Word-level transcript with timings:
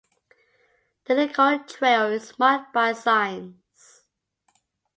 The 1.05 1.13
Lincoln 1.13 1.67
trail 1.67 2.05
is 2.07 2.39
marked 2.39 2.73
by 2.73 2.91
signs. 2.93 4.01